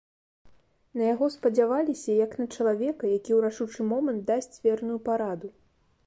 На 0.99 1.03
яго 1.13 1.25
спадзяваліся 1.33 2.11
як 2.25 2.31
на 2.41 2.45
чалавека, 2.55 3.11
які 3.17 3.31
ў 3.35 3.37
рашучы 3.45 3.85
момант 3.91 4.23
дасць 4.31 4.59
верную 4.65 4.97
параду. 5.11 5.47